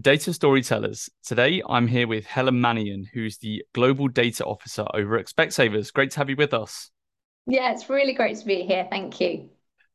[0.00, 1.08] Data Storytellers.
[1.24, 5.92] Today, I'm here with Helen Mannion, who's the Global Data Officer over at Specsavers.
[5.92, 6.90] Great to have you with us.
[7.46, 8.86] Yeah, it's really great to be here.
[8.90, 9.48] Thank you.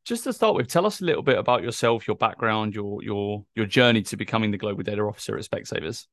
[0.04, 3.46] Just to start with, tell us a little bit about yourself, your background, your your
[3.56, 6.08] your journey to becoming the Global Data Officer at Specsavers.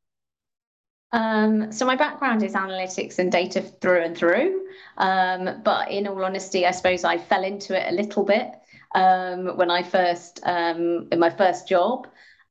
[1.13, 4.67] Um, so my background is analytics and data through and through.
[4.99, 8.53] Um, but in all honesty, I suppose I fell into it a little bit
[8.95, 12.07] um, when I first um, in my first job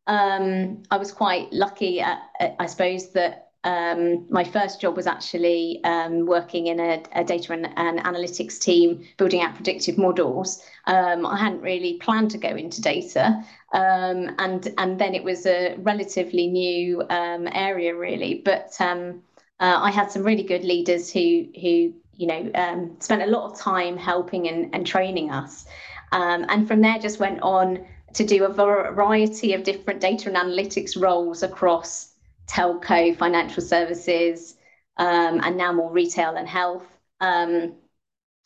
[0.10, 5.06] um, I was quite lucky, at, at, I suppose, that um, my first job was
[5.06, 10.64] actually um, working in a, a data and, and, analytics team building out predictive models.
[10.88, 15.46] Um, I hadn't really planned to go into data, um, and and then it was
[15.46, 18.42] a relatively new um, area, really.
[18.44, 19.22] But um,
[19.60, 23.60] uh, I had some really good leaders who who you know spent a lot of
[23.60, 25.66] time helping and, and training us,
[26.14, 31.00] and from there just went on to do a variety of different data and analytics
[31.00, 32.14] roles across
[32.48, 34.56] telco, financial services,
[34.98, 36.86] um, and now more retail and health
[37.22, 37.74] um,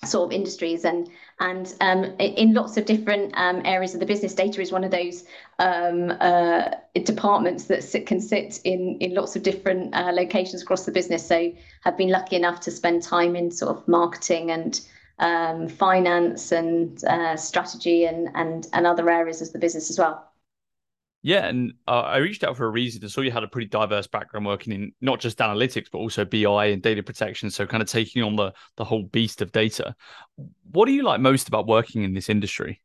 [0.06, 0.86] sort of industries.
[0.86, 4.84] And and um, in lots of different um, areas of the business, data is one
[4.84, 5.26] of those
[5.60, 6.70] um, uh,
[7.04, 11.26] departments that sit, can sit in in lots of different uh, locations across the business.
[11.26, 11.52] So
[11.86, 14.80] I've been lucky enough to spend time in sort of marketing and
[15.24, 20.30] um, finance and uh, strategy and, and and other areas of the business as well.
[21.22, 23.02] Yeah, and uh, I reached out for a reason.
[23.04, 26.26] I saw you had a pretty diverse background working in not just analytics, but also
[26.26, 27.50] BI and data protection.
[27.50, 29.96] So, kind of taking on the the whole beast of data.
[30.72, 32.82] What do you like most about working in this industry?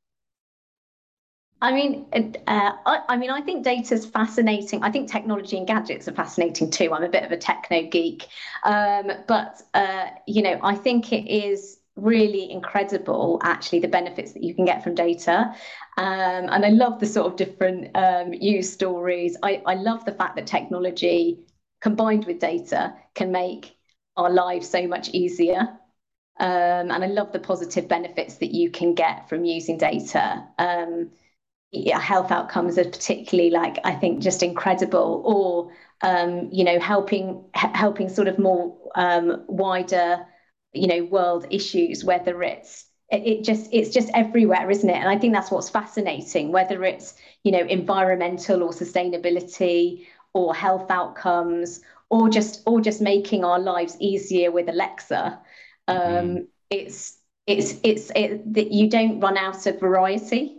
[1.61, 4.85] I mean, uh, I, I, mean, I think data is fascinating.
[4.85, 6.93] I think technology and gadgets are fascinating too.
[6.95, 8.29] I'm a bit of a techno geek,
[8.65, 14.43] um, but uh, you know, I think it is really incredible actually the benefits that
[14.43, 15.55] you can get from data.
[15.97, 19.37] Um, and i love the sort of different um, news stories.
[19.43, 21.41] I, I love the fact that technology
[21.81, 23.77] combined with data can make
[24.17, 25.61] our lives so much easier.
[26.41, 30.47] Um, and i love the positive benefits that you can get from using data.
[30.59, 31.11] Um,
[31.73, 35.23] yeah, health outcomes are particularly like i think just incredible.
[35.25, 35.73] Or
[36.09, 40.25] um, you know helping helping sort of more um, wider
[40.73, 44.97] you know world issues whether it's it, just it's just everywhere isn't it?
[44.97, 50.91] And i think that's what's fascinating whether it's you know environmental or sustainability or health
[50.91, 51.81] outcomes
[52.11, 55.41] or just or just making our lives easier with alexa.
[55.87, 56.47] Um, mm.
[56.71, 60.58] it's it's it's it, that you don't run out of variety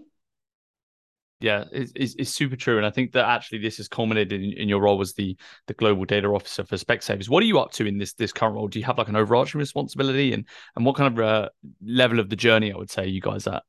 [1.42, 4.68] yeah, it's, it's, super true, and I think that actually this has culminated in, in,
[4.68, 7.30] your role as the the global data officer for Specsavers.
[7.30, 8.68] What are you up to in this this current role?
[8.68, 10.46] Do you have like an overarching responsibility, and
[10.76, 11.50] and what kind of uh,
[11.82, 13.64] level of the journey I would say you guys at?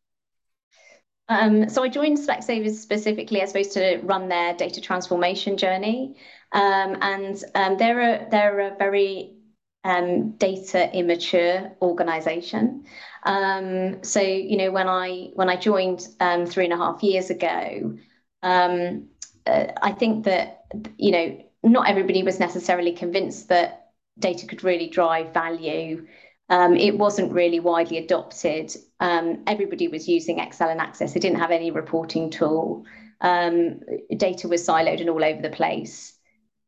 [1.28, 6.16] Um, so I joined Specsavers specifically, I suppose, to run their data transformation journey,
[6.50, 9.36] um, and um, they're a they're a very
[9.84, 12.84] um, data immature organization.
[13.25, 17.31] Um, so you know when I when I joined um, three and a half years
[17.31, 17.97] ago,
[18.42, 19.08] um,
[19.47, 20.64] uh, I think that
[20.97, 26.06] you know not everybody was necessarily convinced that data could really drive value.
[26.48, 28.75] Um, it wasn't really widely adopted.
[28.98, 31.12] Um, everybody was using Excel and Access.
[31.12, 32.84] They didn't have any reporting tool.
[33.20, 33.80] Um,
[34.16, 36.14] data was siloed and all over the place.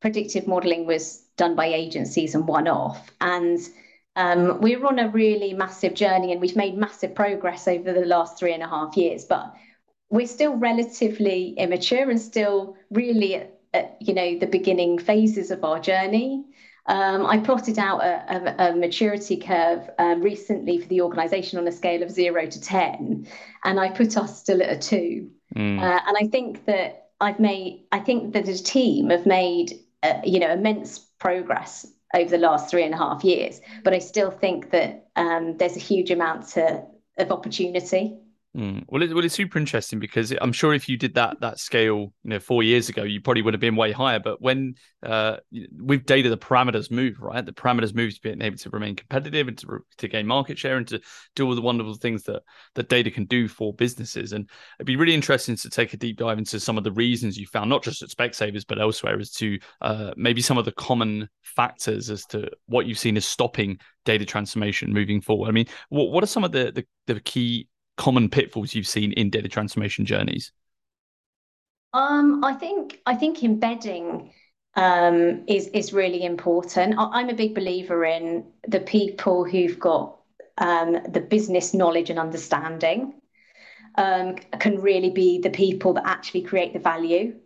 [0.01, 3.11] Predictive modeling was done by agencies and one off.
[3.21, 3.59] And
[4.17, 8.53] we're on a really massive journey and we've made massive progress over the last three
[8.53, 9.55] and a half years, but
[10.11, 15.65] we're still relatively immature and still really at, at you know the beginning phases of
[15.65, 16.45] our journey.
[16.87, 21.69] Um, I plotted out a, a, a maturity curve um, recently for the organisation on
[21.69, 23.27] a scale of zero to 10,
[23.65, 25.31] and I put us still at a two.
[25.55, 25.81] Mm.
[25.81, 30.21] Uh, and I think that I've made, I think that the team have made, uh,
[30.25, 33.61] you know, immense progress over the last three and a half years.
[33.85, 36.85] But I still think that um, there's a huge amount to,
[37.19, 38.17] of opportunity.
[38.57, 38.85] Mm.
[38.87, 42.13] Well, it, well, it's super interesting because I'm sure if you did that that scale,
[42.23, 44.21] you know, four years ago, you probably would have been way higher.
[44.21, 45.39] But when uh,
[45.79, 47.45] with data, the parameters move, right?
[47.45, 50.77] The parameters move to being able to remain competitive and to, to gain market share
[50.77, 51.01] and to
[51.35, 52.43] do all the wonderful things that
[52.75, 54.35] that data can do for businesses.
[54.35, 57.39] And it'd be really interesting to take a deep dive into some of the reasons
[57.39, 60.73] you found, not just at Specsavers but elsewhere, as to uh, maybe some of the
[60.73, 65.49] common factors as to what you've seen as stopping data transformation moving forward.
[65.49, 67.69] I mean, what what are some of the the, the key
[68.03, 70.51] common pitfalls you've seen in data transformation journeys?
[71.93, 74.33] Um, I think I think embedding
[74.75, 76.97] um, is is really important.
[76.99, 80.17] I, am a big believer in the people who've got
[80.59, 83.21] um, the business knowledge and understanding
[83.95, 87.37] um, can really be the people that actually create the value.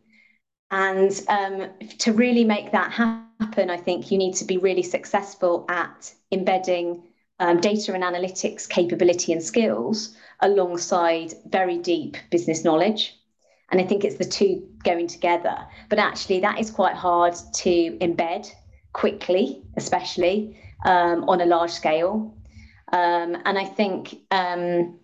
[0.70, 1.68] And um,
[1.98, 7.05] to really make that happen, I think you need to be really successful at embedding
[7.38, 13.14] um, data and analytics capability and skills alongside very deep business knowledge.
[13.70, 15.66] And I think it's the two going together.
[15.88, 18.48] But actually, that is quite hard to embed
[18.92, 22.34] quickly, especially um, on a large scale.
[22.92, 25.00] Um, and I think um,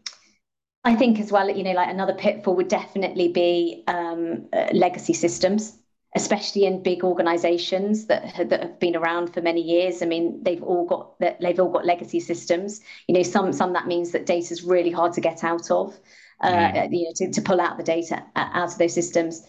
[0.84, 5.12] I think as well, you know, like another pitfall would definitely be um, uh, legacy
[5.12, 5.78] systems,
[6.14, 10.02] especially in big organisations that that have been around for many years.
[10.02, 12.80] I mean, they've all got that they've all got legacy systems.
[13.08, 15.98] You know, some some that means that data is really hard to get out of.
[16.40, 16.88] Uh, mm.
[16.90, 19.42] You know, to, to pull out the data uh, out of those systems.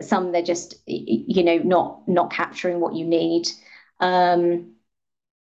[0.00, 3.48] Some they're just you know not not capturing what you need.
[4.00, 4.72] Um,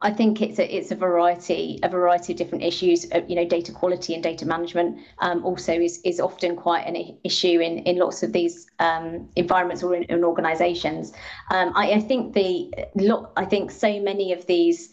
[0.04, 3.06] I think it's a it's a variety a variety of different issues.
[3.12, 7.18] Uh, you know, data quality and data management um, also is is often quite an
[7.24, 11.14] issue in in lots of these um, environments or in, in organisations.
[11.52, 13.32] Um, I, I, think the look.
[13.38, 14.91] I think so many of these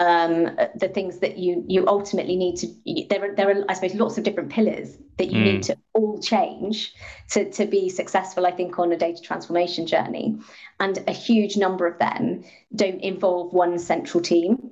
[0.00, 3.94] um, the things that you you ultimately need to there are there are I suppose
[3.94, 5.44] lots of different pillars that you mm.
[5.44, 6.94] need to all change
[7.32, 10.38] to to be successful I think on a data transformation journey.
[10.80, 12.44] And a huge number of them
[12.74, 14.70] don't involve one central team.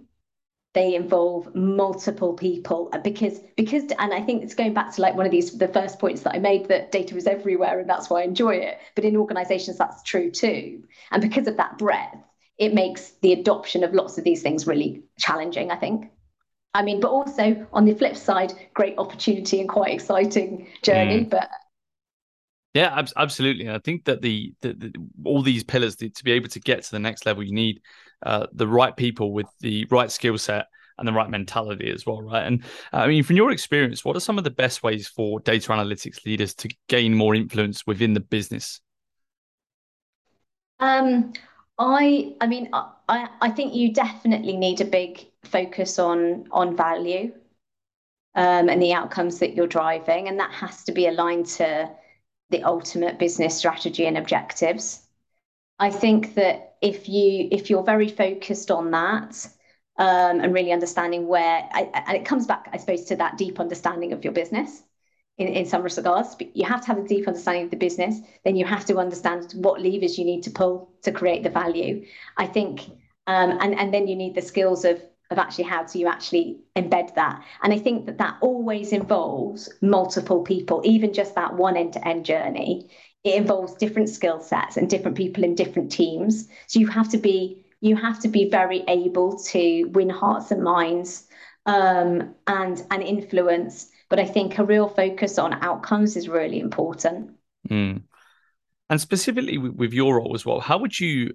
[0.73, 5.27] They involve multiple people because because and I think it's going back to like one
[5.27, 8.23] of these the first points that I made that data is everywhere and that's why
[8.23, 8.79] I enjoy it.
[8.95, 10.85] But in organizations that's true too.
[11.11, 12.17] And because of that breadth
[12.59, 16.11] it makes the adoption of lots of these things really challenging, I think.
[16.75, 21.25] I mean, but also on the flip side, great opportunity and quite exciting journey.
[21.25, 21.31] Mm.
[21.31, 21.49] But
[22.75, 23.71] yeah, ab- absolutely.
[23.71, 24.93] I think that the, the, the
[25.25, 27.81] all these pillars to, to, be able to get to the next level, you need
[28.25, 30.67] uh, the right people with the right skill set
[30.99, 32.45] and the right mentality as well, right?
[32.45, 32.63] And
[32.93, 36.25] I mean, from your experience, what are some of the best ways for data analytics
[36.27, 38.81] leaders to gain more influence within the business?
[40.81, 41.33] Um,
[41.79, 47.33] I I mean I I think you definitely need a big focus on on value
[48.35, 51.91] um, and the outcomes that you're driving, and that has to be aligned to
[52.51, 55.07] the ultimate business strategy and objectives.
[55.79, 59.49] I think that if you if you're very focused on that
[59.99, 63.61] um, and really understanding where, I, and it comes back, I suppose, to that deep
[63.61, 64.83] understanding of your business
[65.39, 66.35] in, in some regards.
[66.35, 68.21] But you have to have a deep understanding of the business.
[68.45, 72.05] Then you have to understand what levers you need to pull to create the value.
[72.37, 72.89] I think,
[73.27, 75.01] um, and and then you need the skills of
[75.31, 77.45] of actually how do you actually embed that.
[77.63, 82.09] And I think that that always involves multiple people, even just that one end to
[82.09, 82.89] end journey.
[83.25, 86.49] It involves different skill sets and different people in different teams.
[86.67, 90.63] So you have to be you have to be very able to win hearts and
[90.63, 91.29] minds
[91.67, 97.33] um, and and influence but I think a real focus on outcomes is really important.
[97.69, 98.03] Mm.
[98.91, 101.35] And specifically with your role as well, how would you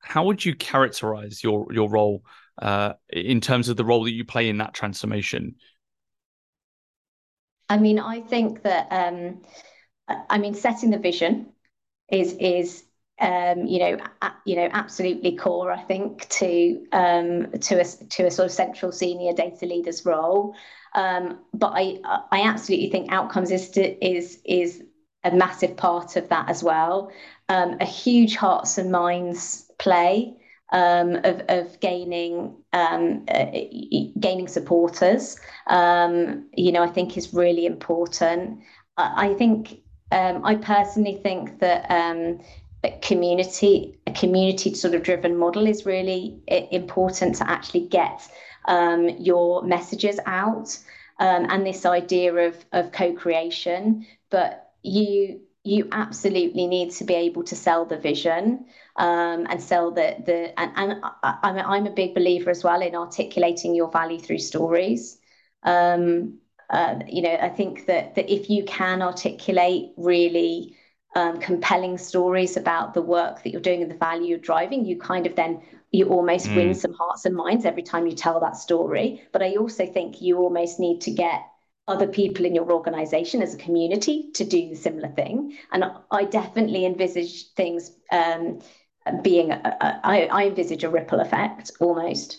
[0.00, 2.22] how would you characterize your your role
[2.60, 5.56] uh, in terms of the role that you play in that transformation?
[7.68, 9.42] I mean, I think that um,
[10.28, 11.52] I mean setting the vision
[12.10, 12.84] is is
[13.20, 15.70] um, you know, a, you know, absolutely core.
[15.70, 20.54] I think to um, to a to a sort of central senior data leader's role.
[20.94, 21.98] Um, but I
[22.30, 24.82] I absolutely think outcomes is to, is is
[25.24, 27.12] a massive part of that as well.
[27.48, 30.34] Um, a huge hearts and minds play
[30.72, 33.46] um, of of gaining um, uh,
[34.18, 35.38] gaining supporters.
[35.68, 38.60] You know, I think is really important.
[38.96, 42.40] I, I think um, I personally think that um,
[42.82, 48.28] that community a community sort of driven model is really important to actually get
[48.66, 50.78] um, your messages out
[51.18, 54.06] um, and this idea of of co-creation.
[54.30, 58.64] But you you absolutely need to be able to sell the vision
[58.96, 62.80] um, and sell the the and, and I, I'm, I'm a big believer as well
[62.80, 65.18] in articulating your value through stories.
[65.62, 66.38] Um,
[66.70, 70.76] uh, you know I think that that if you can articulate really
[71.14, 74.96] um, compelling stories about the work that you're doing and the value you're driving, you
[74.96, 76.56] kind of then you almost mm.
[76.56, 79.22] win some hearts and minds every time you tell that story.
[79.32, 81.42] But I also think you almost need to get
[81.88, 85.56] other people in your organization as a community to do the similar thing.
[85.72, 88.60] And I definitely envisage things um,
[89.22, 92.38] being, a, a, I, I envisage a ripple effect almost.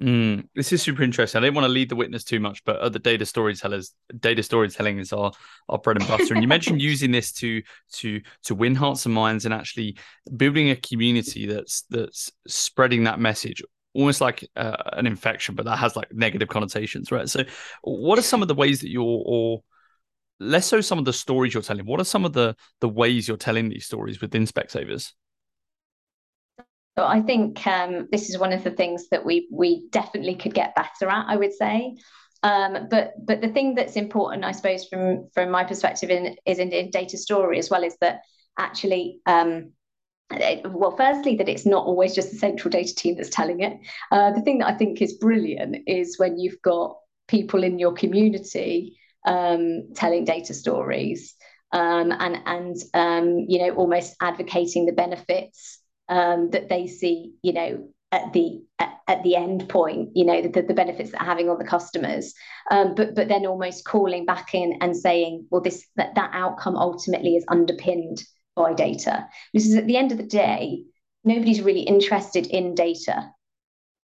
[0.00, 1.38] Mm, this is super interesting.
[1.38, 4.98] I didn't want to lead the witness too much, but other data storytellers, data storytelling
[4.98, 5.32] is our,
[5.70, 6.34] our bread and butter.
[6.34, 7.62] and you mentioned using this to
[7.92, 9.96] to to win hearts and minds and actually
[10.36, 13.62] building a community that's that's spreading that message,
[13.94, 17.28] almost like uh, an infection, but that has like negative connotations, right?
[17.28, 17.44] So,
[17.82, 19.62] what are some of the ways that you're or
[20.40, 21.86] less so some of the stories you're telling.
[21.86, 25.12] What are some of the the ways you're telling these stories within Specsavers?
[26.98, 30.54] So I think um, this is one of the things that we we definitely could
[30.54, 31.26] get better at.
[31.28, 31.96] I would say,
[32.42, 36.58] um, but but the thing that's important, I suppose, from from my perspective, in, is
[36.58, 38.20] in, in data story as well, is that
[38.58, 39.20] actually.
[39.26, 39.72] Um,
[40.64, 43.78] well, firstly, that it's not always just the central data team that's telling it.
[44.10, 46.96] Uh, the thing that I think is brilliant is when you've got
[47.28, 51.36] people in your community um, telling data stories
[51.72, 57.52] um, and and um, you know almost advocating the benefits um, that they see you
[57.52, 61.48] know at the at, at the end point you know the, the benefits that having
[61.48, 62.34] on the customers
[62.70, 66.76] um, but but then almost calling back in and saying well this that, that outcome
[66.76, 68.22] ultimately is underpinned
[68.54, 70.82] by data because at the end of the day
[71.24, 73.30] nobody's really interested in data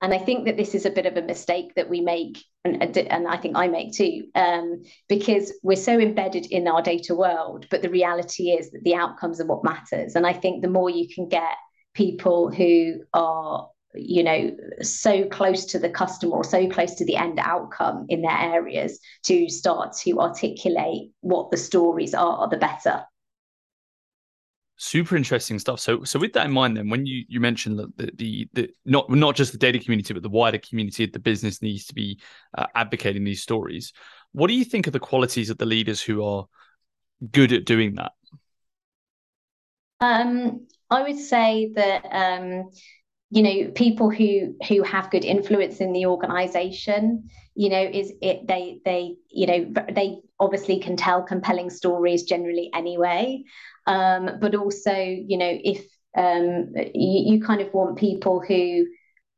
[0.05, 2.95] and I think that this is a bit of a mistake that we make, and,
[2.95, 7.67] and I think I make too, um, because we're so embedded in our data world.
[7.71, 10.15] But the reality is that the outcomes are what matters.
[10.15, 11.57] And I think the more you can get
[11.95, 17.17] people who are you know so close to the customer or so close to the
[17.17, 23.05] end outcome in their areas to start to articulate what the stories are the better.
[24.77, 25.79] Super interesting stuff.
[25.79, 28.71] So so with that in mind then when you you mentioned that the, the, the
[28.85, 31.95] not not just the data community but the wider community of the business needs to
[31.95, 32.21] be
[32.59, 33.93] uh, advocating these stories
[34.33, 36.47] what do you think are the qualities of the leaders who are
[37.31, 38.13] good at doing that?
[40.01, 42.71] Um i would say that um
[43.31, 48.47] you know people who who have good influence in the organization you know is it
[48.47, 53.43] they they you know they obviously can tell compelling stories generally anyway.
[53.87, 55.85] Um, but also you know if
[56.17, 58.87] um, you, you, kind of want people who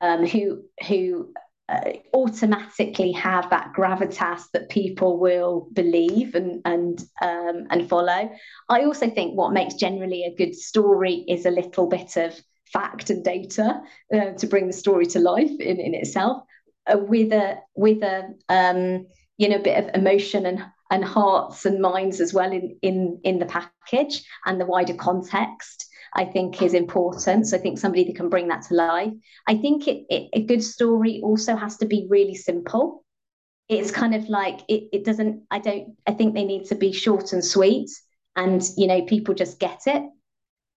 [0.02, 1.32] um, who who
[1.68, 8.30] uh, automatically have that gravitas that people will believe and and um, and follow.
[8.68, 12.40] I also think what makes generally a good story is a little bit of
[12.72, 13.80] fact and data
[14.14, 16.42] uh, to bring the story to life in, in itself
[16.86, 19.06] uh, with a with a um,
[19.36, 23.38] you know bit of emotion and and hearts and minds as well in in in
[23.38, 27.46] the package and the wider context I think is important.
[27.46, 29.12] So I think somebody that can bring that to life.
[29.46, 33.04] I think it, it, a good story also has to be really simple.
[33.68, 36.92] It's kind of like it, it doesn't, I don't, I think they need to be
[36.92, 37.90] short and sweet
[38.34, 40.02] and, you know, people just get it.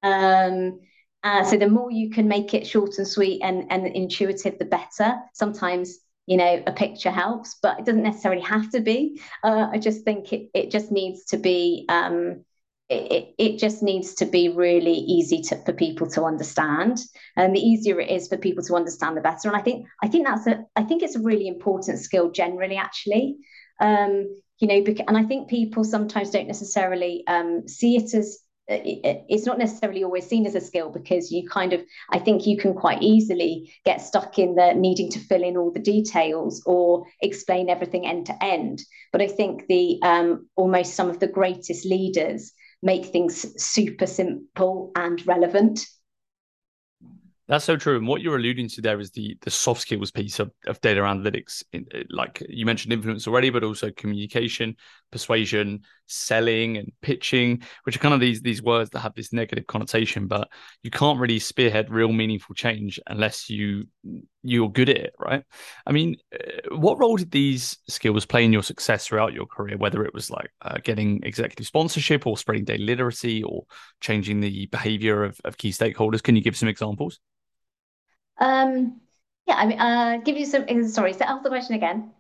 [0.04, 0.82] Um,
[1.24, 4.66] uh, so the more you can make it short and sweet and, and intuitive, the
[4.66, 5.18] better.
[5.34, 9.80] Sometimes you know a picture helps but it doesn't necessarily have to be uh, i
[9.80, 12.46] just think it, it just needs to be um,
[12.90, 17.00] it, it just needs to be really easy to, for people to understand.
[17.36, 19.48] And the easier it is for people to understand the better.
[19.48, 22.78] And i think i think that's a i think it's a really important skill generally
[22.78, 23.38] actually.
[23.80, 24.28] Um,
[24.60, 28.40] you know and i think people sometimes don't necessarily um, see it as
[28.72, 31.82] it's not necessarily always seen as a skill because you kind of
[32.12, 35.72] i think you can quite easily get stuck in the needing to fill in all
[35.72, 38.84] the details or explain everything end to end.
[39.12, 44.92] But i think the um, almost some of the greatest leaders make things super simple
[44.96, 45.86] and relevant
[47.50, 47.98] that's so true.
[47.98, 51.02] And what you're alluding to there is the the soft skills piece of, of data
[51.02, 51.64] analytics.
[52.12, 54.76] Like you mentioned influence already, but also communication,
[55.12, 59.68] persuasion, selling, and pitching, which are kind of these these words that have this negative
[59.68, 60.28] connotation.
[60.28, 60.50] But
[60.84, 63.86] you can't really spearhead real meaningful change unless you
[64.44, 65.44] you're good at it, right?
[65.86, 69.78] I mean, uh, what role did these skills play in your success throughout your career?
[69.78, 73.64] Whether it was like uh, getting executive sponsorship, or spreading data literacy, or
[74.02, 76.24] changing the behavior of, of key stakeholders.
[76.24, 77.20] Can you give some examples?
[78.40, 79.02] Um,
[79.48, 80.66] yeah, I mean, uh, give you some.
[80.88, 82.12] Sorry, set off the question again.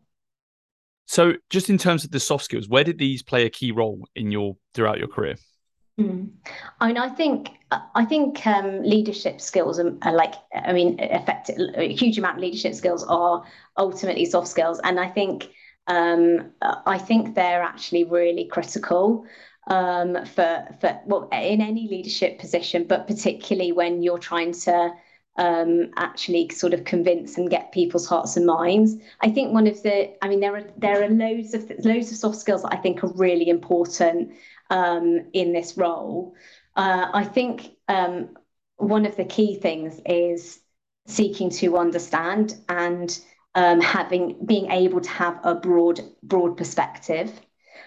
[1.09, 4.07] So, just in terms of the soft skills, where did these play a key role
[4.15, 5.37] in your throughout your career?
[5.99, 6.29] Mm.
[6.79, 7.49] I mean, I think
[7.95, 12.41] I think um, leadership skills are, are, like I mean, affect a huge amount of
[12.41, 13.43] leadership skills are
[13.75, 15.49] ultimately soft skills, and I think
[15.87, 19.25] um, I think they're actually really critical
[19.65, 24.91] um, for for well in any leadership position, but particularly when you're trying to
[25.37, 28.95] um, actually sort of convince and get people's hearts and minds.
[29.21, 32.17] I think one of the, I mean, there are there are loads of loads of
[32.17, 34.33] soft skills that I think are really important
[34.69, 36.35] um, in this role.
[36.75, 38.37] Uh, I think um,
[38.77, 40.59] one of the key things is
[41.07, 43.19] seeking to understand and
[43.55, 47.31] um, having being able to have a broad broad perspective.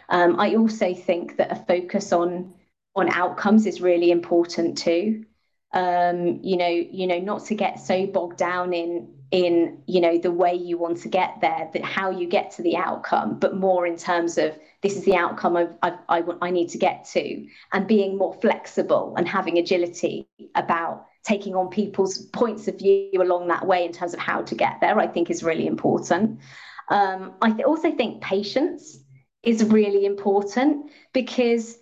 [0.09, 2.55] Um, I also think that a focus on
[2.97, 5.25] on outcomes is really important too
[5.73, 10.19] um, you know, you know, not to get so bogged down in in you know
[10.19, 13.57] the way you want to get there that how you get to the outcome but
[13.57, 17.07] more in terms of this is the outcome I, I, I, I need to get
[17.13, 23.11] to and being more flexible and having agility about taking on people's points of view
[23.19, 26.39] along that way in terms of how to get there i think is really important.
[26.91, 28.99] Um, i th- also think patience
[29.43, 31.79] is really important because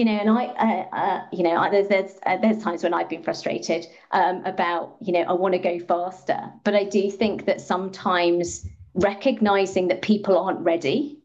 [0.00, 3.10] you know, and I, uh, uh, you know, there's there's uh, there's times when I've
[3.10, 7.44] been frustrated um, about, you know, I want to go faster, but I do think
[7.44, 11.20] that sometimes recognizing that people aren't ready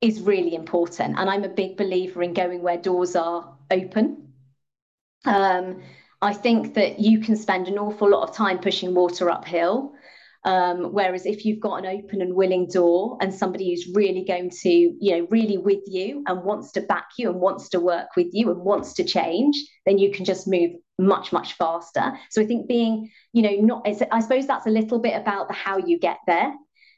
[0.00, 4.32] is really important, and I'm a big believer in going where doors are open.
[5.26, 5.82] Um,
[6.22, 9.93] I think that you can spend an awful lot of time pushing water uphill,
[10.44, 14.50] um, whereas if you've got an open and willing door and somebody who's really going
[14.50, 18.08] to, you know, really with you and wants to back you and wants to work
[18.14, 22.12] with you and wants to change, then you can just move much, much faster.
[22.30, 25.54] So I think being, you know, not, I suppose that's a little bit about the
[25.54, 26.54] how you get there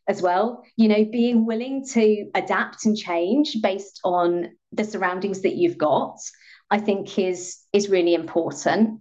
[0.08, 0.64] as well.
[0.76, 6.18] You know, being willing to adapt and change based on the surroundings that you've got,
[6.68, 9.00] I think is is really important.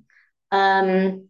[0.51, 1.29] Um,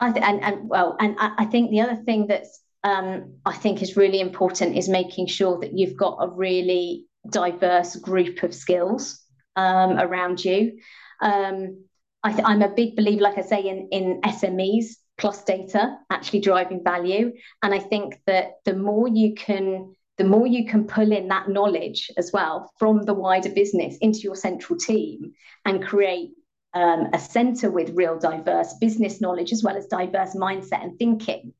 [0.00, 3.54] I th- and and well, and I, I think the other thing that's um, I
[3.54, 8.54] think is really important is making sure that you've got a really diverse group of
[8.54, 9.20] skills
[9.56, 10.78] um, around you.
[11.20, 11.84] Um,
[12.22, 16.82] I am a big believer, like I say, in in SMEs plus data actually driving
[16.82, 17.32] value,
[17.62, 21.48] and I think that the more you can the more you can pull in that
[21.48, 25.32] knowledge as well from the wider business into your central team
[25.64, 26.30] and create
[26.74, 31.52] um, a center with real diverse business knowledge as well as diverse mindset and thinking,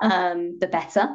[0.00, 1.08] um, the better.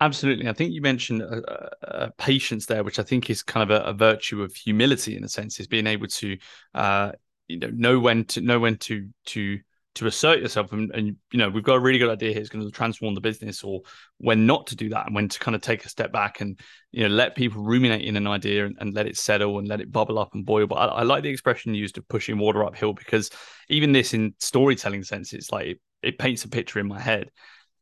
[0.00, 0.48] Absolutely.
[0.48, 1.40] I think you mentioned uh,
[1.86, 5.22] uh, patience there, which I think is kind of a, a, virtue of humility in
[5.22, 6.36] a sense, is being able to,
[6.74, 7.12] uh,
[7.46, 9.60] you know, know when to know when to to
[9.94, 12.40] to assert yourself and, and you know we've got a really good idea here.
[12.40, 13.82] It's going to transform the business or
[14.18, 16.58] when not to do that and when to kind of take a step back and
[16.92, 19.80] you know let people ruminate in an idea and, and let it settle and let
[19.80, 20.66] it bubble up and boil.
[20.66, 23.30] But I, I, like the expression used of pushing water uphill because
[23.68, 27.30] even this in storytelling sense it's like it, it paints a picture in my head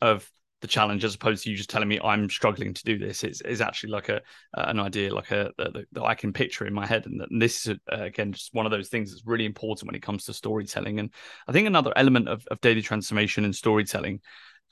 [0.01, 0.29] of
[0.61, 3.25] the challenge as opposed to you just telling me I'm struggling to do this.
[3.25, 4.21] It's, it's actually like a
[4.55, 7.67] an idea like a that, that I can picture in my head, and, and this
[7.67, 10.35] is a, again just one of those things that's really important when it comes to
[10.35, 10.99] storytelling.
[10.99, 11.11] And
[11.49, 14.21] I think another element of, of data transformation and storytelling,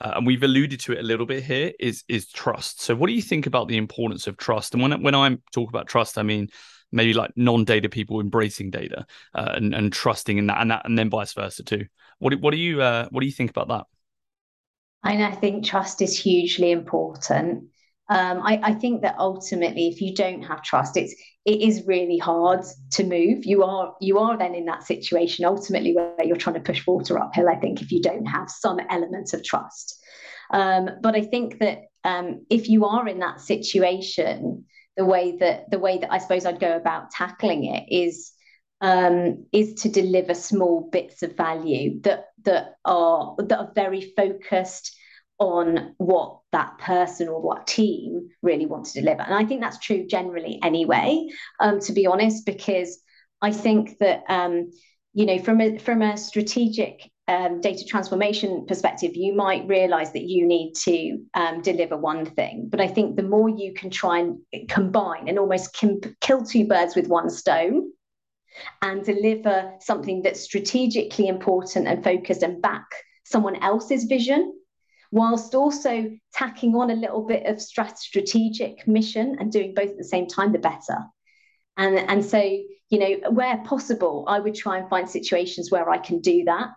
[0.01, 2.83] uh, and we've alluded to it a little bit here, is is trust.
[2.83, 4.75] So what do you think about the importance of trust?
[4.75, 6.49] And when when I talk about trust, I mean
[6.91, 10.99] maybe like non-data people embracing data uh, and, and trusting in that, and that, and
[10.99, 11.85] then vice versa too.
[12.19, 13.98] What what do you uh, what do you think about that?
[15.05, 17.65] And I think trust is hugely important.
[18.11, 22.17] Um, I, I, think that ultimately, if you don't have trust, it's it is really
[22.17, 23.45] hard to move.
[23.45, 27.19] You are you are then in that situation ultimately where you're trying to push water
[27.19, 27.51] uphill.
[27.51, 30.03] I think if you don't have some element of trust,
[30.51, 34.65] um, but I think that um, if you are in that situation,
[34.97, 38.33] the way that the way that I suppose I'd go about tackling it is
[38.81, 44.97] um, is to deliver small bits of value that that are that are very focused
[45.39, 49.21] on what that person or what team really want to deliver.
[49.21, 51.29] And I think that's true generally anyway,
[51.61, 52.99] um, to be honest, because
[53.43, 54.71] I think that um,
[55.13, 60.25] you know from a from a strategic um, data transformation perspective, you might realize that
[60.25, 62.69] you need to um, deliver one thing.
[62.71, 64.39] But I think the more you can try and
[64.71, 67.93] combine and almost kill two birds with one stone,
[68.83, 72.87] and deliver something that's strategically important and focused and back
[73.25, 74.55] someone else's vision
[75.11, 80.05] whilst also tacking on a little bit of strategic mission and doing both at the
[80.05, 80.99] same time the better.
[81.77, 82.41] And and so
[82.91, 86.69] you know where possible i would try and find situations where i can do that.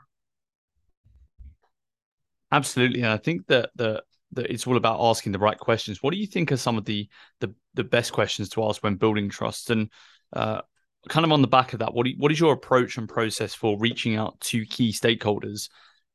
[2.51, 6.01] Absolutely and i think that the that it's all about asking the right questions.
[6.01, 7.07] What do you think are some of the
[7.39, 9.69] the, the best questions to ask when building trust?
[9.69, 9.89] And
[10.33, 10.61] uh,
[11.09, 13.53] kind of on the back of that, what, you, what is your approach and process
[13.53, 15.69] for reaching out to key stakeholders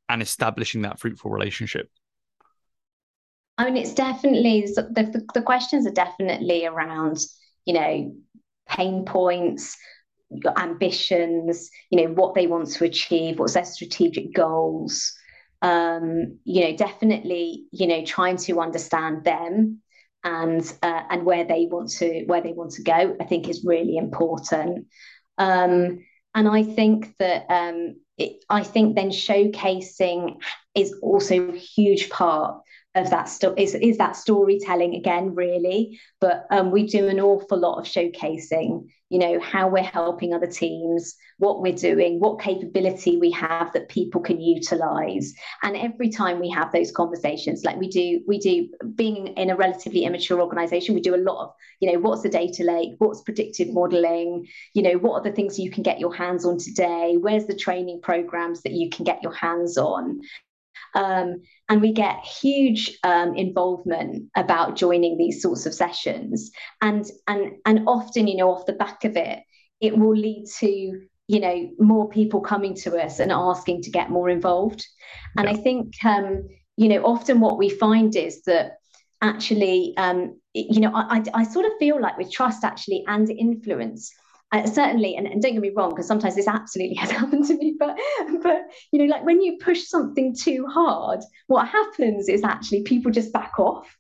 [0.09, 1.91] and establishing that fruitful relationship?
[3.59, 7.19] I mean, it's definitely the, the, the questions are definitely around,
[7.65, 8.15] you know,
[8.69, 9.77] pain points,
[10.29, 15.15] your ambitions, you know, what they want to achieve, what's their strategic goals.
[15.63, 19.81] Um, you know, definitely, you know, trying to understand them
[20.27, 23.65] and uh, and where they want to where they want to go, I think is
[23.65, 24.89] really important.
[25.39, 26.01] Um,
[26.35, 30.39] and I think that um, it, I think then showcasing
[30.75, 32.61] is also a huge part
[32.97, 35.99] of that sto- is is that storytelling again really?
[36.21, 40.49] But um, we do an awful lot of showcasing you know how we're helping other
[40.49, 45.33] teams what we're doing what capability we have that people can utilize.
[45.63, 49.57] And every time we have those conversations like we do we do being in a
[49.57, 52.95] relatively immature organization we do a lot of you know what's the data lake?
[52.99, 54.47] What's predictive modeling?
[54.75, 57.17] You know what are the things you can get your hands on today?
[57.19, 60.21] Where's the training programs that you can get your hands on?
[60.95, 66.51] Um, and we get huge um, involvement about joining these sorts of sessions.
[66.81, 69.41] And, and, and often, you know, off the back of it,
[69.81, 74.11] it will lead to you know more people coming to us and asking to get
[74.11, 74.87] more involved
[75.37, 75.53] and yeah.
[75.53, 78.77] i think um you know often what we find is that
[79.23, 83.29] actually um you know I, I, I sort of feel like with trust actually and
[83.29, 84.13] influence
[84.65, 87.77] certainly, and, and, don't get me wrong, because sometimes this absolutely has happened to me,
[87.79, 87.97] but
[88.43, 93.11] but you know, like when you push something too hard, what happens is actually people
[93.11, 93.97] just back off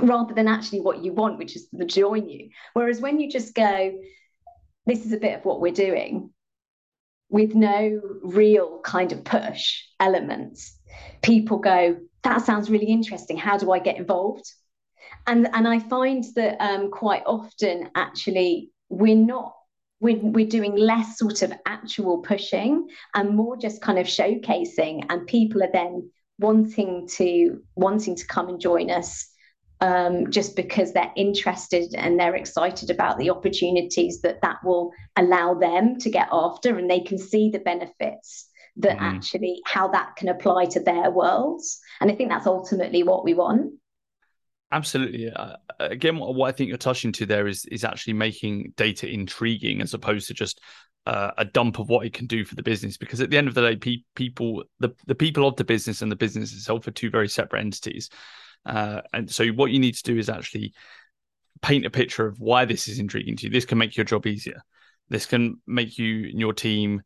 [0.00, 2.50] rather than actually what you want, which is to join you.
[2.74, 3.98] Whereas when you just go,
[4.84, 6.30] this is a bit of what we're doing,
[7.28, 10.78] with no real kind of push elements,
[11.22, 13.36] people go, that sounds really interesting.
[13.36, 14.44] How do I get involved?
[15.26, 19.54] And and I find that um, quite often actually we're not
[20.00, 25.26] we're, we're doing less sort of actual pushing and more just kind of showcasing and
[25.26, 29.26] people are then wanting to wanting to come and join us
[29.80, 35.54] um, just because they're interested and they're excited about the opportunities that that will allow
[35.54, 39.02] them to get after and they can see the benefits that mm.
[39.02, 43.34] actually how that can apply to their worlds and i think that's ultimately what we
[43.34, 43.72] want
[44.72, 45.30] Absolutely.
[45.30, 49.80] Uh, again, what, I think you're touching to there is is actually making data intriguing
[49.80, 50.60] as opposed to just
[51.06, 52.96] uh, a dump of what it can do for the business.
[52.96, 56.02] Because at the end of the day, pe- people, the the people of the business
[56.02, 58.10] and the business itself are two very separate entities.
[58.64, 60.74] Uh, and so, what you need to do is actually
[61.62, 63.50] paint a picture of why this is intriguing to you.
[63.50, 64.60] This can make your job easier.
[65.08, 67.02] This can make you and your team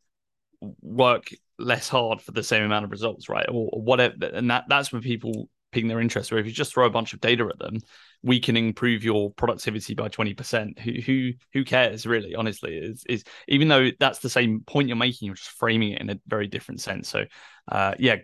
[0.80, 3.46] work less hard for the same amount of results, right?
[3.48, 4.14] Or, or whatever.
[4.32, 6.32] And that that's when people piquing their interest.
[6.32, 7.78] Or if you just throw a bunch of data at them,
[8.22, 10.78] we can improve your productivity by 20%.
[10.78, 14.96] Who who who cares really, honestly, is is even though that's the same point you're
[14.96, 17.08] making, you're just framing it in a very different sense.
[17.08, 17.24] So
[17.70, 18.16] uh, yeah,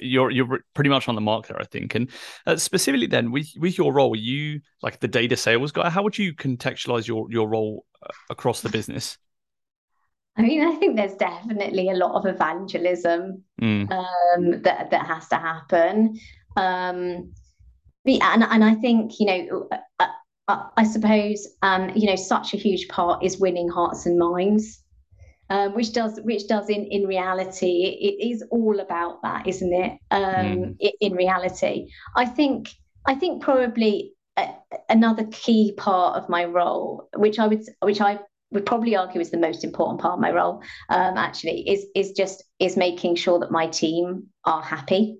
[0.00, 1.94] you're you're pretty much on the mark there, I think.
[1.94, 2.10] And
[2.46, 6.18] uh, specifically then with with your role, you like the data sales guy, how would
[6.18, 9.18] you contextualize your your role uh, across the business?
[10.36, 13.90] I mean, I think there's definitely a lot of evangelism mm.
[13.90, 16.18] um, that that has to happen.
[16.56, 17.32] Um,
[18.06, 20.06] and and I think you know, uh, uh,
[20.48, 24.80] uh, I suppose um, you know, such a huge part is winning hearts and minds.
[25.50, 29.92] Um, which does which does in in reality it is all about that isn't it
[30.10, 30.76] um mm.
[30.80, 31.86] it, in reality
[32.16, 32.70] i think
[33.06, 34.48] i think probably a,
[34.88, 38.18] another key part of my role which i would which i
[38.52, 42.12] would probably argue is the most important part of my role um, actually is is
[42.12, 45.18] just is making sure that my team are happy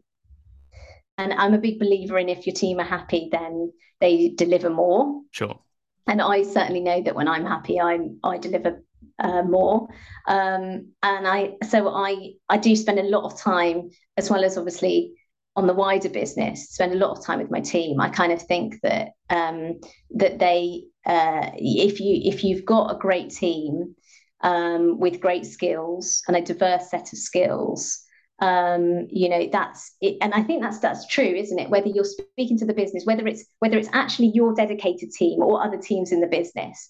[1.18, 5.22] and I'm a big believer in if your team are happy, then they deliver more.
[5.31, 5.59] Sure.
[6.07, 8.85] And I certainly know that when I'm happy, I'm I deliver
[9.18, 9.88] uh, more.
[10.27, 14.59] Um, and I so I I do spend a lot of time, as well as
[14.59, 15.14] obviously
[15.57, 18.00] on the wider business, spend a lot of time with my team.
[18.00, 19.81] I kind of think that um,
[20.16, 23.94] that they uh, if you if you've got a great team
[24.40, 28.04] um, with great skills and a diverse set of skills
[28.44, 30.18] um you know that's it.
[30.20, 31.70] And i think that's that's true isn't it?
[31.70, 35.62] Whether you're speaking to the business whether it's whether it's actually your dedicated team or
[35.62, 36.88] other teams in the business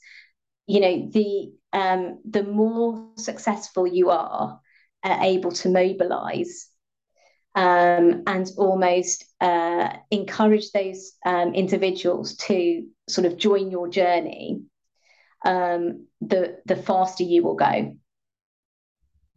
[0.66, 4.60] you know the um the more successful you are
[5.04, 6.68] uh, able to mobilize
[7.54, 14.62] um and almost uh encourage those um individuals to sort of join your journey
[15.44, 17.94] um the the faster you will go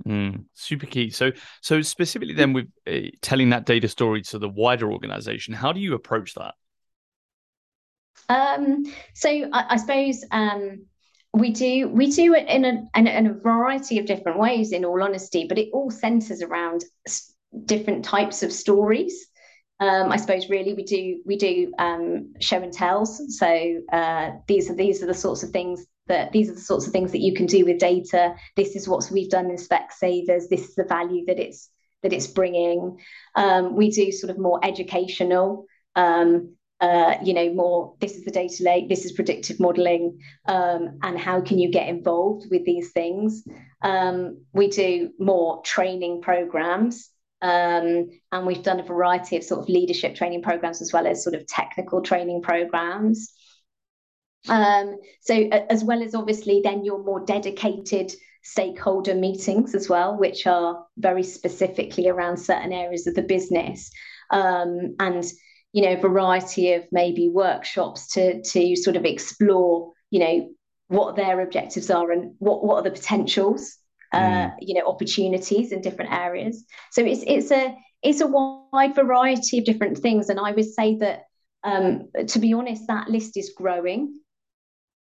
[0.08, 1.10] Mm, super key.
[1.10, 5.74] So, so specifically then with uh, telling that data story to the wider organization, how
[5.74, 6.54] do you approach that?
[8.30, 10.86] Um, so I, I suppose um,
[11.34, 14.72] we do we do it in a, in a, in a variety of different ways.
[14.72, 16.86] In all honesty, but it all centers around
[17.65, 19.28] different types of stories.
[19.80, 23.38] Um, I suppose really we do we do um, show and tells.
[23.38, 26.88] So uh, these are these are the sorts of things that these are the sorts
[26.88, 28.36] of things that you can do with data.
[28.56, 30.50] This is what we've done in Specsavers.
[30.50, 31.70] This is the value that it's
[32.04, 32.98] that it's bringing.
[33.36, 35.65] Um, we do sort of more educational.
[35.96, 37.96] Um, uh, you know, more.
[38.00, 38.88] This is the data lake.
[38.88, 43.43] This is predictive modeling, um, and how can you get involved with these things?
[43.82, 47.10] Um, we do more training programs.
[47.41, 51.24] Um, and we've done a variety of sort of leadership training programs as well as
[51.24, 53.32] sort of technical training programs.
[54.49, 55.36] Um, so
[55.69, 61.23] as well as obviously then your more dedicated stakeholder meetings as well, which are very
[61.23, 63.91] specifically around certain areas of the business.
[64.31, 65.23] Um, and
[65.73, 70.49] you know, variety of maybe workshops to to sort of explore, you know,
[70.88, 73.77] what their objectives are and what what are the potentials
[74.13, 74.53] uh, mm.
[74.62, 79.65] you know opportunities in different areas so it's it's a it's a wide variety of
[79.65, 81.23] different things and i would say that
[81.63, 84.17] um, to be honest that list is growing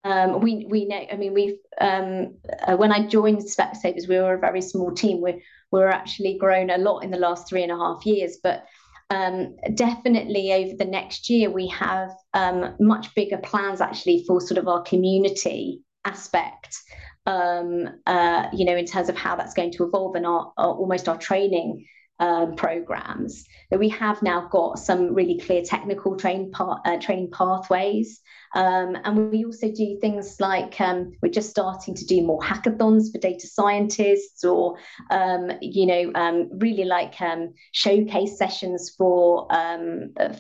[0.06, 4.36] um, we we know i mean we've um, uh, when i joined specsavers we were
[4.36, 5.22] a very small team.
[5.22, 8.66] We we're actually grown a lot in the last three and a half years but
[9.12, 14.58] um, definitely over the next year we have um, much bigger plans actually for sort
[14.58, 16.76] of our community aspect
[17.26, 20.74] um, uh, you know, in terms of how that's going to evolve and our, our
[20.74, 21.86] almost our training
[22.20, 23.46] um, programs.
[23.72, 28.22] That we have now got some really clear technical train part, uh, training pathways,
[28.56, 33.12] um, and we also do things like um, we're just starting to do more hackathons
[33.12, 34.78] for data scientists, or
[35.10, 39.48] um, you know, um, really like um, showcase sessions for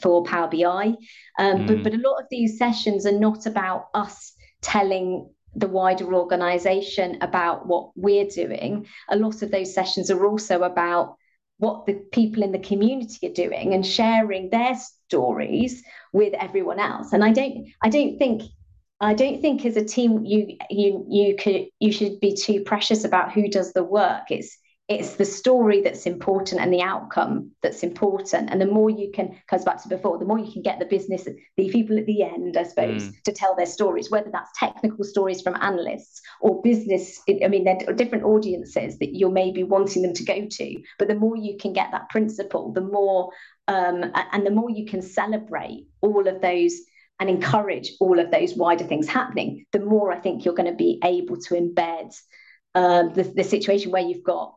[0.02, 0.96] for Power BI.
[1.40, 1.68] Mm.
[1.68, 7.18] But but a lot of these sessions are not about us telling the wider organization
[7.22, 8.86] about what we're doing.
[9.10, 11.18] A lot of those sessions are also about
[11.58, 17.14] what the people in the community are doing and sharing their stories with everyone else.
[17.14, 18.44] And I don't I don't think
[19.00, 23.04] I don't think as a team you you you could you should be too precious
[23.04, 24.24] about who does the work.
[24.30, 24.58] It's
[24.88, 29.36] it's the story that's important and the outcome that's important and the more you can
[29.48, 32.22] comes back to before the more you can get the business the people at the
[32.22, 33.24] end i suppose mm.
[33.24, 37.78] to tell their stories whether that's technical stories from analysts or business i mean there
[37.88, 41.58] are different audiences that you're maybe wanting them to go to but the more you
[41.58, 43.32] can get that principle the more
[43.68, 46.74] um, and the more you can celebrate all of those
[47.20, 50.78] and encourage all of those wider things happening the more i think you're going to
[50.78, 52.16] be able to embed
[52.76, 54.54] um, the, the situation where you've got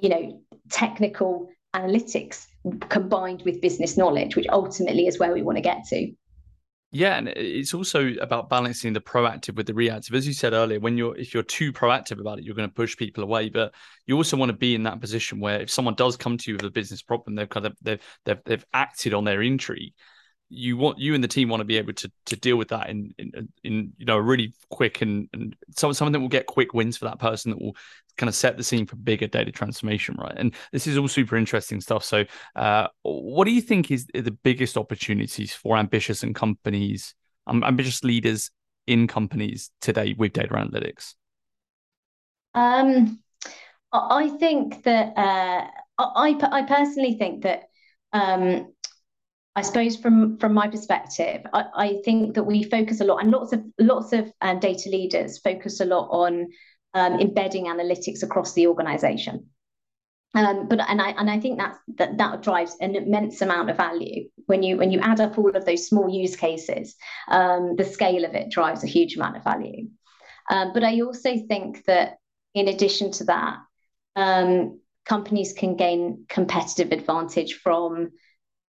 [0.00, 2.46] you know, technical analytics
[2.88, 6.12] combined with business knowledge, which ultimately is where we want to get to.
[6.92, 10.14] Yeah, and it's also about balancing the proactive with the reactive.
[10.14, 12.74] As you said earlier, when you're if you're too proactive about it, you're going to
[12.74, 13.50] push people away.
[13.50, 13.74] But
[14.06, 16.56] you also want to be in that position where if someone does come to you
[16.56, 19.92] with a business problem, they've kind of they've they've, they've acted on their intrigue
[20.48, 22.88] you want you and the team want to be able to to deal with that
[22.88, 26.96] in in, in you know really quick and and something that will get quick wins
[26.96, 27.76] for that person that will
[28.16, 30.34] kind of set the scene for bigger data transformation right?
[30.36, 32.02] And this is all super interesting stuff.
[32.02, 37.14] So uh, what do you think is the biggest opportunities for ambitious and companies
[37.46, 38.50] um, ambitious leaders
[38.86, 41.14] in companies today with data analytics?
[42.54, 43.20] Um
[43.92, 45.66] i think that uh,
[45.98, 47.64] i i personally think that
[48.12, 48.72] um
[49.56, 53.30] I suppose from from my perspective, I, I, think that we focus a lot, and
[53.32, 56.48] lots of lots of um, data leaders focus a lot on
[56.92, 59.46] um, embedding analytics across the organisation.
[60.34, 63.78] Um, but and I and I think that's that that drives an immense amount of
[63.78, 66.94] value when you when you add up all of those small use cases.
[67.28, 69.88] Um, the scale of it drives a huge amount of value.
[70.50, 72.18] Um, but I also think that
[72.52, 73.56] in addition to that,
[74.16, 78.10] um, companies can gain competitive advantage from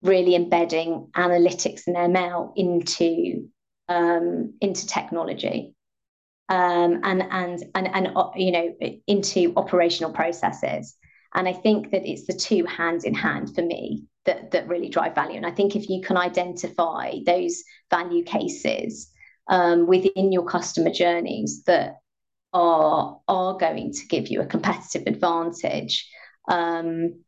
[0.01, 3.49] really embedding analytics and ML into
[3.89, 5.73] um, into technology
[6.49, 8.75] um, and and and and uh, you know
[9.07, 10.95] into operational processes.
[11.33, 14.89] And I think that it's the two hands in hand for me that that really
[14.89, 15.37] drive value.
[15.37, 19.11] And I think if you can identify those value cases
[19.49, 21.97] um, within your customer journeys that
[22.53, 26.09] are are going to give you a competitive advantage,
[26.47, 27.23] um,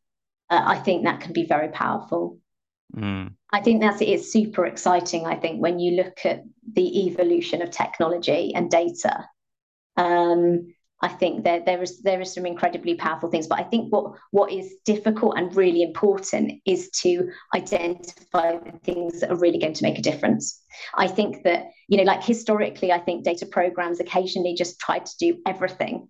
[0.50, 2.39] uh, I think that can be very powerful.
[2.96, 3.34] Mm.
[3.52, 5.26] I think that's it's super exciting.
[5.26, 9.28] I think when you look at the evolution of technology and data,
[9.98, 13.48] um, I think there there is there is some incredibly powerful things.
[13.48, 19.22] But I think what what is difficult and really important is to identify the things
[19.22, 20.62] that are really going to make a difference.
[20.96, 25.18] I think that you know, like historically, I think data programs occasionally just tried to
[25.20, 26.10] do everything,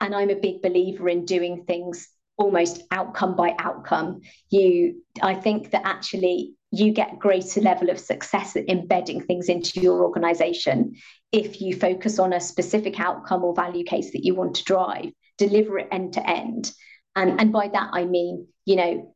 [0.00, 4.20] and I'm a big believer in doing things almost outcome by outcome.
[4.50, 9.80] You i think that actually you get greater level of success at embedding things into
[9.80, 10.96] your organization
[11.30, 15.10] if you focus on a specific outcome or value case that you want to drive
[15.38, 16.72] deliver it end to end.
[17.16, 19.14] And and by that i mean you know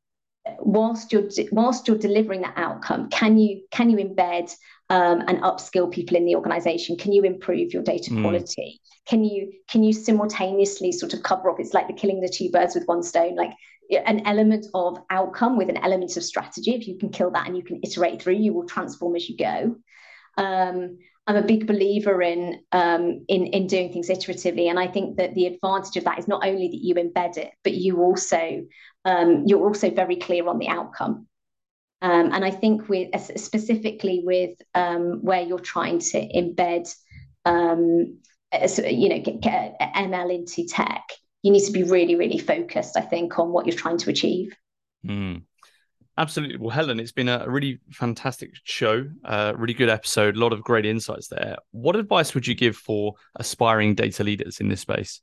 [0.61, 4.55] whilst you're whilst you're delivering that outcome can you can you embed
[4.91, 6.97] um, and upskill people in the organization?
[6.97, 8.23] Can you improve your data mm.
[8.23, 11.59] quality can you can you simultaneously sort of cover off?
[11.59, 13.53] It's like the killing the two birds with one stone like
[13.91, 16.75] an element of outcome with an element of strategy.
[16.75, 19.37] If you can kill that and you can iterate through you will transform as you
[19.37, 19.77] go.
[20.37, 25.17] Um, I'm a big believer in um, in in doing things iteratively, and I think
[25.19, 28.65] that the advantage of that is not only that you embed it, but you also
[29.05, 31.27] um, you're also very clear on the outcome.
[32.01, 36.95] Um, and I think with specifically with um, where you're trying to embed,
[37.45, 38.19] um,
[38.53, 41.03] you know, get, get ML into tech,
[41.43, 42.97] you need to be really, really focused.
[42.97, 44.57] I think on what you're trying to achieve.
[45.07, 45.43] Mm.
[46.19, 46.57] Absolutely.
[46.57, 50.63] Well, Helen, it's been a really fantastic show, a really good episode, a lot of
[50.63, 51.57] great insights there.
[51.71, 55.21] What advice would you give for aspiring data leaders in this space?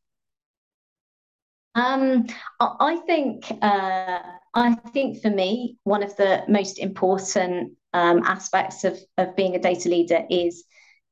[1.75, 2.27] Um,
[2.61, 4.19] I think uh,
[4.53, 9.59] I think for me, one of the most important um, aspects of of being a
[9.59, 10.63] data leader is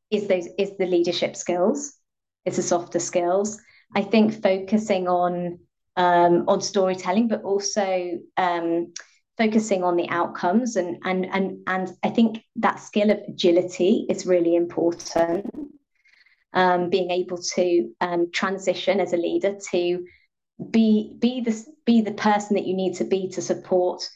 [0.10, 1.94] is those is the leadership skills.
[2.46, 3.60] It's the softer skills.
[3.96, 5.60] I think focusing on
[5.96, 8.94] um, on storytelling, but also um,
[9.38, 14.26] focusing on the outcomes and and and and I think that skill of agility is
[14.26, 15.46] really important.
[16.56, 20.06] Um, being able to um, transition as a leader to
[20.70, 24.08] be be the be the person that you need to be to support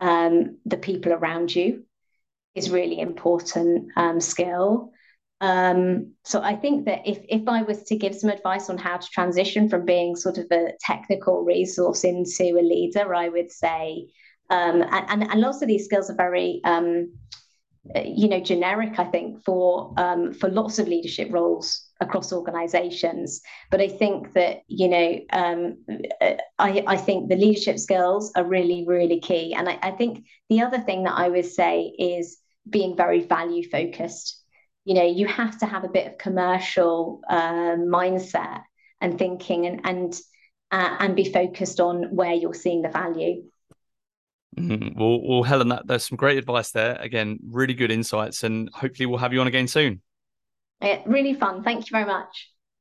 [0.00, 1.84] um, the people around you
[2.54, 4.90] is really important um, skill.
[5.42, 8.96] Um, so I think that if if I was to give some advice on how
[8.96, 14.06] to transition from being sort of a technical resource into a leader, I would say
[14.52, 17.10] um, and, and lots of these skills are very, um,
[18.04, 23.40] you know, generic, I think, for um, for lots of leadership roles across organizations.
[23.70, 25.78] But I think that, you know, um,
[26.58, 29.54] I, I think the leadership skills are really, really key.
[29.54, 33.68] And I, I think the other thing that I would say is being very value
[33.68, 34.41] focused.
[34.84, 38.62] You know, you have to have a bit of commercial uh, mindset
[39.00, 40.20] and thinking and and
[40.70, 43.42] uh, and be focused on where you're seeing the value.
[44.58, 44.98] Mm-hmm.
[44.98, 46.96] Well, well, Helen, that, there's some great advice there.
[46.96, 50.02] Again, really good insights, and hopefully we'll have you on again soon.
[50.80, 51.62] Yeah, really fun.
[51.62, 52.51] Thank you very much.